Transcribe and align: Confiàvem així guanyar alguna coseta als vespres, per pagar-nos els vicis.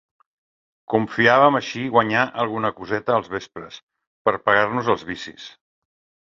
Confiàvem 0.93 1.57
així 1.59 1.81
guanyar 1.95 2.23
alguna 2.45 2.71
coseta 2.79 3.15
als 3.19 3.29
vespres, 3.35 3.79
per 4.29 4.35
pagar-nos 4.49 4.91
els 4.97 5.07
vicis. 5.13 5.47